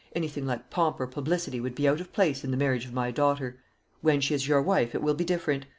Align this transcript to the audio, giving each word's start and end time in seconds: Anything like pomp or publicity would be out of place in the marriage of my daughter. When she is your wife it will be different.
Anything 0.15 0.47
like 0.47 0.71
pomp 0.71 0.99
or 0.99 1.05
publicity 1.05 1.59
would 1.59 1.75
be 1.75 1.87
out 1.87 2.01
of 2.01 2.11
place 2.11 2.43
in 2.43 2.49
the 2.49 2.57
marriage 2.57 2.87
of 2.87 2.91
my 2.91 3.11
daughter. 3.11 3.59
When 4.01 4.19
she 4.19 4.33
is 4.33 4.47
your 4.47 4.63
wife 4.63 4.95
it 4.95 5.03
will 5.03 5.13
be 5.13 5.25
different. 5.25 5.67